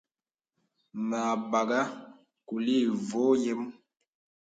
Mə 1.07 1.17
a 1.31 1.33
bagha 1.51 1.79
kùlì 2.47 2.75
ìvɔ̄ɔ̄ 2.85 3.29
yəm. 3.43 3.61